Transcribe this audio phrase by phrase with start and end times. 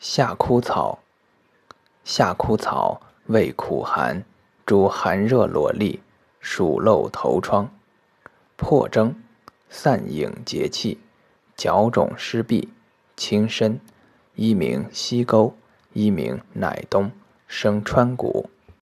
[0.00, 1.00] 夏枯草，
[2.04, 4.24] 夏枯草味苦寒，
[4.64, 5.98] 主寒热裸痢、
[6.38, 7.68] 暑漏头疮、
[8.54, 9.12] 破蒸、
[9.68, 11.00] 散影结气、
[11.56, 12.68] 脚肿湿痹、
[13.16, 13.80] 轻身，
[14.36, 15.52] 一名西沟，
[15.92, 17.10] 一名乃东，
[17.48, 18.48] 生川谷。